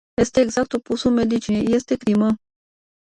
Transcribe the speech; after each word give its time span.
Este 0.21 0.41
exact 0.41 0.73
opusul 0.73 1.11
medicinei- 1.11 1.65
este 1.77 1.95
crimă. 1.95 2.35